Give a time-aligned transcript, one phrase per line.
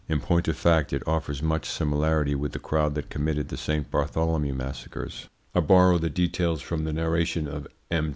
[0.09, 3.91] In point of fact it offers much similarity with the crowd that committed the Saint
[3.91, 5.29] Bartholomew massacres.
[5.53, 8.09] I borrow the details from the narration of M.